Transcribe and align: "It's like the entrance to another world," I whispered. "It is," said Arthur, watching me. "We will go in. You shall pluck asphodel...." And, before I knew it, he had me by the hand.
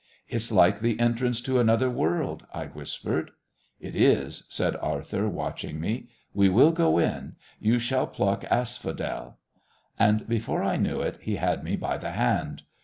"It's 0.27 0.51
like 0.51 0.79
the 0.79 0.99
entrance 0.99 1.41
to 1.41 1.59
another 1.59 1.87
world," 1.87 2.47
I 2.51 2.65
whispered. 2.65 3.29
"It 3.79 3.95
is," 3.95 4.45
said 4.49 4.75
Arthur, 4.77 5.29
watching 5.29 5.79
me. 5.79 6.07
"We 6.33 6.49
will 6.49 6.71
go 6.71 6.97
in. 6.97 7.35
You 7.59 7.77
shall 7.77 8.07
pluck 8.07 8.43
asphodel...." 8.45 9.37
And, 9.99 10.27
before 10.27 10.63
I 10.63 10.77
knew 10.77 11.01
it, 11.01 11.19
he 11.21 11.35
had 11.35 11.63
me 11.63 11.75
by 11.75 11.99
the 11.99 12.13
hand. 12.13 12.63